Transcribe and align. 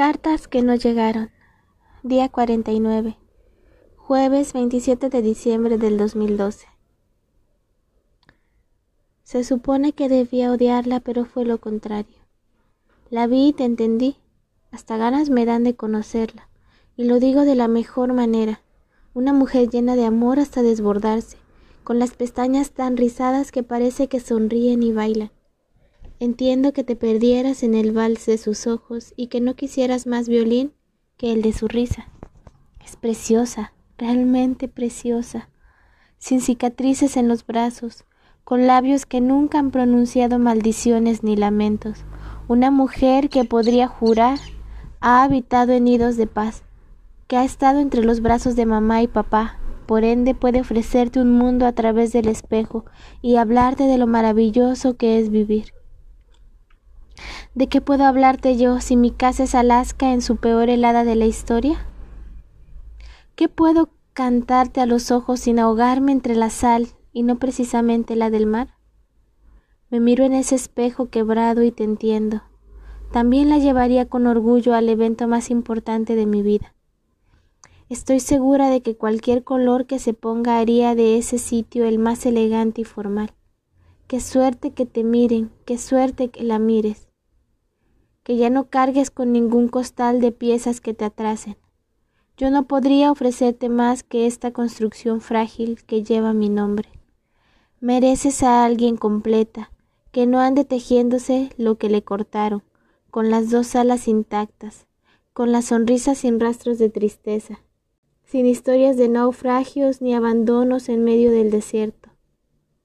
Cartas 0.00 0.48
que 0.48 0.62
no 0.62 0.76
llegaron. 0.76 1.30
Día 2.02 2.30
49. 2.30 3.18
Jueves 3.98 4.54
27 4.54 5.10
de 5.10 5.20
diciembre 5.20 5.76
del 5.76 5.98
2012. 5.98 6.68
Se 9.24 9.44
supone 9.44 9.92
que 9.92 10.08
debía 10.08 10.52
odiarla, 10.52 11.00
pero 11.00 11.26
fue 11.26 11.44
lo 11.44 11.58
contrario. 11.58 12.16
La 13.10 13.26
vi 13.26 13.48
y 13.48 13.52
te 13.52 13.66
entendí. 13.66 14.16
Hasta 14.70 14.96
ganas 14.96 15.28
me 15.28 15.44
dan 15.44 15.64
de 15.64 15.76
conocerla. 15.76 16.48
Y 16.96 17.04
lo 17.04 17.20
digo 17.20 17.42
de 17.42 17.56
la 17.56 17.68
mejor 17.68 18.14
manera. 18.14 18.62
Una 19.12 19.34
mujer 19.34 19.68
llena 19.68 19.96
de 19.96 20.06
amor 20.06 20.40
hasta 20.40 20.62
desbordarse, 20.62 21.36
con 21.84 21.98
las 21.98 22.12
pestañas 22.12 22.70
tan 22.70 22.96
rizadas 22.96 23.52
que 23.52 23.62
parece 23.62 24.08
que 24.08 24.20
sonríen 24.20 24.82
y 24.82 24.94
bailan. 24.94 25.30
Entiendo 26.22 26.74
que 26.74 26.84
te 26.84 26.96
perdieras 26.96 27.62
en 27.62 27.72
el 27.72 27.92
vals 27.92 28.26
de 28.26 28.36
sus 28.36 28.66
ojos 28.66 29.14
y 29.16 29.28
que 29.28 29.40
no 29.40 29.54
quisieras 29.54 30.06
más 30.06 30.28
violín 30.28 30.74
que 31.16 31.32
el 31.32 31.40
de 31.40 31.54
su 31.54 31.66
risa. 31.66 32.10
Es 32.84 32.96
preciosa, 32.96 33.72
realmente 33.96 34.68
preciosa, 34.68 35.48
sin 36.18 36.42
cicatrices 36.42 37.16
en 37.16 37.26
los 37.26 37.46
brazos, 37.46 38.04
con 38.44 38.66
labios 38.66 39.06
que 39.06 39.22
nunca 39.22 39.58
han 39.58 39.70
pronunciado 39.70 40.38
maldiciones 40.38 41.22
ni 41.22 41.36
lamentos. 41.36 42.04
Una 42.48 42.70
mujer 42.70 43.30
que 43.30 43.46
podría 43.46 43.88
jurar 43.88 44.38
ha 45.00 45.22
habitado 45.22 45.72
en 45.72 45.84
nidos 45.84 46.18
de 46.18 46.26
paz, 46.26 46.64
que 47.28 47.38
ha 47.38 47.44
estado 47.44 47.80
entre 47.80 48.04
los 48.04 48.20
brazos 48.20 48.56
de 48.56 48.66
mamá 48.66 49.00
y 49.00 49.08
papá, 49.08 49.58
por 49.86 50.04
ende 50.04 50.34
puede 50.34 50.60
ofrecerte 50.60 51.18
un 51.18 51.32
mundo 51.32 51.64
a 51.64 51.72
través 51.72 52.12
del 52.12 52.28
espejo 52.28 52.84
y 53.22 53.36
hablarte 53.36 53.84
de 53.84 53.96
lo 53.96 54.06
maravilloso 54.06 54.98
que 54.98 55.18
es 55.18 55.30
vivir. 55.30 55.72
¿De 57.52 57.66
qué 57.66 57.80
puedo 57.80 58.04
hablarte 58.04 58.56
yo 58.56 58.80
si 58.80 58.94
mi 58.94 59.10
casa 59.10 59.42
es 59.42 59.56
Alaska 59.56 60.12
en 60.12 60.22
su 60.22 60.36
peor 60.36 60.70
helada 60.70 61.02
de 61.02 61.16
la 61.16 61.26
historia? 61.26 61.84
¿Qué 63.34 63.48
puedo 63.48 63.90
cantarte 64.12 64.80
a 64.80 64.86
los 64.86 65.10
ojos 65.10 65.40
sin 65.40 65.58
ahogarme 65.58 66.12
entre 66.12 66.36
la 66.36 66.48
sal 66.48 66.86
y 67.12 67.24
no 67.24 67.40
precisamente 67.40 68.14
la 68.14 68.30
del 68.30 68.46
mar? 68.46 68.76
Me 69.90 69.98
miro 69.98 70.24
en 70.24 70.32
ese 70.32 70.54
espejo 70.54 71.10
quebrado 71.10 71.64
y 71.64 71.72
te 71.72 71.82
entiendo. 71.82 72.42
También 73.10 73.48
la 73.48 73.58
llevaría 73.58 74.08
con 74.08 74.28
orgullo 74.28 74.72
al 74.74 74.88
evento 74.88 75.26
más 75.26 75.50
importante 75.50 76.14
de 76.14 76.26
mi 76.26 76.42
vida. 76.44 76.76
Estoy 77.88 78.20
segura 78.20 78.70
de 78.70 78.80
que 78.82 78.96
cualquier 78.96 79.42
color 79.42 79.86
que 79.86 79.98
se 79.98 80.14
ponga 80.14 80.60
haría 80.60 80.94
de 80.94 81.18
ese 81.18 81.38
sitio 81.38 81.84
el 81.84 81.98
más 81.98 82.24
elegante 82.26 82.82
y 82.82 82.84
formal. 82.84 83.32
Qué 84.06 84.20
suerte 84.20 84.70
que 84.70 84.86
te 84.86 85.02
miren, 85.02 85.50
qué 85.64 85.78
suerte 85.78 86.28
que 86.28 86.44
la 86.44 86.60
mires 86.60 87.09
que 88.30 88.36
ya 88.36 88.48
no 88.48 88.70
cargues 88.70 89.10
con 89.10 89.32
ningún 89.32 89.66
costal 89.66 90.20
de 90.20 90.30
piezas 90.30 90.80
que 90.80 90.94
te 90.94 91.04
atrasen. 91.04 91.56
Yo 92.36 92.52
no 92.52 92.68
podría 92.68 93.10
ofrecerte 93.10 93.68
más 93.68 94.04
que 94.04 94.28
esta 94.28 94.52
construcción 94.52 95.20
frágil 95.20 95.82
que 95.82 96.04
lleva 96.04 96.32
mi 96.32 96.48
nombre. 96.48 96.88
Mereces 97.80 98.44
a 98.44 98.64
alguien 98.64 98.96
completa, 98.96 99.72
que 100.12 100.28
no 100.28 100.38
ande 100.38 100.64
tejiéndose 100.64 101.50
lo 101.56 101.76
que 101.76 101.90
le 101.90 102.04
cortaron, 102.04 102.62
con 103.10 103.30
las 103.30 103.50
dos 103.50 103.74
alas 103.74 104.06
intactas, 104.06 104.86
con 105.32 105.50
la 105.50 105.60
sonrisa 105.60 106.14
sin 106.14 106.38
rastros 106.38 106.78
de 106.78 106.88
tristeza, 106.88 107.58
sin 108.22 108.46
historias 108.46 108.96
de 108.96 109.08
naufragios 109.08 110.02
ni 110.02 110.14
abandonos 110.14 110.88
en 110.88 111.02
medio 111.02 111.32
del 111.32 111.50
desierto. 111.50 112.10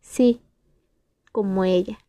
Sí, 0.02 0.42
como 1.32 1.66
ella. 1.66 2.00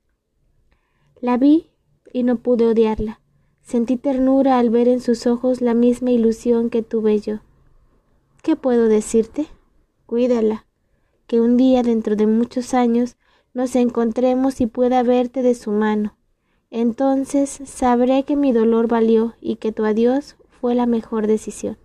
La 1.20 1.36
vi 1.36 1.68
y 2.14 2.22
no 2.22 2.36
pude 2.36 2.66
odiarla. 2.66 3.20
Sentí 3.66 3.96
ternura 3.96 4.60
al 4.60 4.70
ver 4.70 4.86
en 4.86 5.00
sus 5.00 5.26
ojos 5.26 5.60
la 5.60 5.74
misma 5.74 6.12
ilusión 6.12 6.70
que 6.70 6.82
tuve 6.82 7.18
yo. 7.18 7.40
¿Qué 8.44 8.54
puedo 8.54 8.86
decirte? 8.86 9.48
Cuídala, 10.06 10.66
que 11.26 11.40
un 11.40 11.56
día 11.56 11.82
dentro 11.82 12.14
de 12.14 12.28
muchos 12.28 12.74
años 12.74 13.16
nos 13.54 13.74
encontremos 13.74 14.60
y 14.60 14.66
pueda 14.68 15.02
verte 15.02 15.42
de 15.42 15.56
su 15.56 15.72
mano. 15.72 16.16
Entonces 16.70 17.60
sabré 17.64 18.22
que 18.22 18.36
mi 18.36 18.52
dolor 18.52 18.86
valió 18.86 19.34
y 19.40 19.56
que 19.56 19.72
tu 19.72 19.84
adiós 19.84 20.36
fue 20.60 20.76
la 20.76 20.86
mejor 20.86 21.26
decisión. 21.26 21.76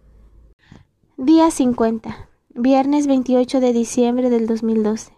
Día 1.17 1.49
50. 1.49 2.29
Viernes 2.49 3.07
28 3.07 3.59
de 3.59 3.73
diciembre 3.73 4.29
del 4.29 4.45
2012. 4.45 5.13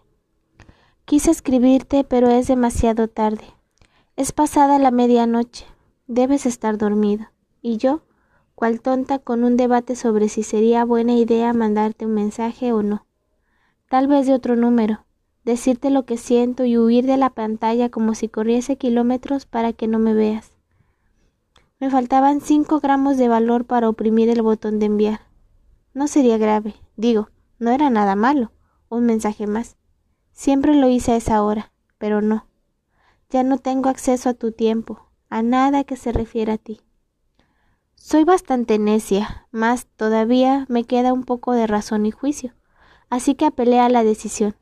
Quise 1.03 1.29
escribirte, 1.29 2.05
pero 2.05 2.29
es 2.29 2.47
demasiado 2.47 3.09
tarde. 3.09 3.43
Es 4.15 4.31
pasada 4.31 4.79
la 4.79 4.91
medianoche, 4.91 5.65
debes 6.07 6.45
estar 6.45 6.77
dormido. 6.77 7.27
Y 7.61 7.77
yo, 7.77 8.01
cual 8.55 8.81
tonta, 8.81 9.19
con 9.19 9.43
un 9.43 9.57
debate 9.57 9.95
sobre 9.95 10.29
si 10.29 10.43
sería 10.43 10.85
buena 10.85 11.13
idea 11.13 11.53
mandarte 11.53 12.05
un 12.05 12.13
mensaje 12.13 12.73
o 12.73 12.83
no. 12.83 13.05
Tal 13.89 14.07
vez 14.07 14.27
de 14.27 14.33
otro 14.33 14.55
número, 14.55 15.05
decirte 15.43 15.89
lo 15.89 16.05
que 16.05 16.17
siento 16.17 16.65
y 16.65 16.77
huir 16.77 17.05
de 17.05 17.17
la 17.17 17.29
pantalla 17.29 17.89
como 17.89 18.15
si 18.15 18.29
corriese 18.29 18.77
kilómetros 18.77 19.45
para 19.45 19.73
que 19.73 19.87
no 19.87 19.99
me 19.99 20.13
veas. 20.13 20.51
Me 21.79 21.89
faltaban 21.89 22.41
cinco 22.41 22.79
gramos 22.79 23.17
de 23.17 23.27
valor 23.27 23.65
para 23.65 23.89
oprimir 23.89 24.29
el 24.29 24.41
botón 24.41 24.79
de 24.79 24.85
enviar. 24.85 25.21
No 25.93 26.07
sería 26.07 26.37
grave, 26.37 26.75
digo, 26.95 27.29
no 27.59 27.71
era 27.71 27.89
nada 27.89 28.15
malo, 28.15 28.51
un 28.89 29.05
mensaje 29.05 29.47
más. 29.47 29.77
Siempre 30.31 30.75
lo 30.75 30.89
hice 30.89 31.11
a 31.11 31.15
esa 31.17 31.43
hora, 31.43 31.71
pero 31.97 32.21
no. 32.21 32.47
Ya 33.29 33.43
no 33.43 33.57
tengo 33.57 33.89
acceso 33.89 34.29
a 34.29 34.33
tu 34.33 34.51
tiempo, 34.51 35.07
a 35.33 35.41
nada 35.41 35.83
que 35.83 35.97
se 35.97 36.11
refiera 36.11 36.53
a 36.53 36.57
ti. 36.59 36.79
Soy 37.95 38.23
bastante 38.23 38.77
necia, 38.77 39.47
mas 39.49 39.87
todavía 39.95 40.67
me 40.69 40.83
queda 40.83 41.11
un 41.11 41.23
poco 41.23 41.53
de 41.53 41.65
razón 41.65 42.05
y 42.05 42.11
juicio, 42.11 42.53
así 43.09 43.33
que 43.33 43.45
apelé 43.45 43.79
a 43.79 43.89
la 43.89 44.03
decisión. 44.03 44.55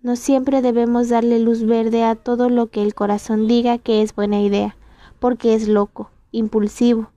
No 0.00 0.16
siempre 0.16 0.62
debemos 0.62 1.10
darle 1.10 1.38
luz 1.38 1.66
verde 1.66 2.02
a 2.02 2.14
todo 2.14 2.48
lo 2.48 2.70
que 2.70 2.82
el 2.82 2.94
corazón 2.94 3.46
diga 3.46 3.76
que 3.76 4.00
es 4.00 4.14
buena 4.14 4.40
idea, 4.40 4.74
porque 5.18 5.52
es 5.52 5.68
loco, 5.68 6.10
impulsivo, 6.30 7.10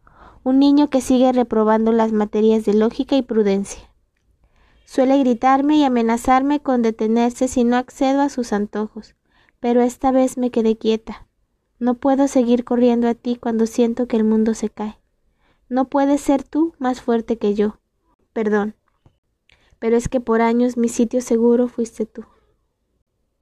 un 0.44 0.60
niño 0.60 0.90
que 0.90 1.00
sigue 1.00 1.32
reprobando 1.32 1.94
las 1.94 2.12
materias 2.12 2.66
de 2.66 2.74
lógica 2.74 3.16
y 3.16 3.22
prudencia. 3.22 3.84
Suele 4.84 5.18
gritarme 5.20 5.78
y 5.78 5.86
amenazarme 5.86 6.60
con 6.60 6.82
detenerse 6.82 7.48
si 7.48 7.64
no 7.64 7.78
accedo 7.78 8.20
a 8.20 8.28
sus 8.28 8.52
antojos, 8.52 9.16
pero 9.62 9.82
esta 9.82 10.12
vez 10.12 10.38
me 10.38 10.52
quedé 10.52 10.78
quieta. 10.78 11.27
No 11.80 11.96
puedo 11.96 12.28
seguir 12.28 12.64
corriendo 12.64 13.08
a 13.08 13.14
ti 13.14 13.36
cuando 13.36 13.68
siento 13.68 14.08
que 14.08 14.18
el 14.18 14.24
mundo 14.24 14.54
se 14.54 14.70
cae. 14.70 14.98
No 15.70 15.86
puedes 15.90 16.22
ser 16.22 16.44
tú 16.44 16.74
más 16.80 17.02
fuerte 17.02 17.38
que 17.38 17.54
yo. 17.54 17.80
Perdón. 18.34 18.76
Pero 19.80 19.96
es 19.96 20.10
que 20.10 20.20
por 20.20 20.42
años 20.42 20.78
mi 20.78 20.90
sitio 20.90 21.22
seguro 21.22 21.68
fuiste 21.68 22.06
tú. 22.06 22.26